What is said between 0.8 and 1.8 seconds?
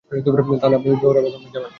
জোহরা বেগমের জামাই?